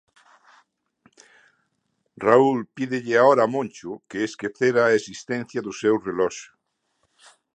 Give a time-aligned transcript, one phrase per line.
[2.25, 6.49] Raúl pídelle a hora a Moncho, que esquecera a existencia do seu reloxo: